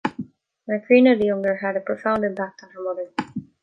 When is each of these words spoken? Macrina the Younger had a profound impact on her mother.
Macrina 0.67 1.15
the 1.15 1.27
Younger 1.27 1.57
had 1.57 1.77
a 1.77 1.79
profound 1.79 2.23
impact 2.25 2.63
on 2.63 2.71
her 2.71 2.81
mother. 2.83 3.11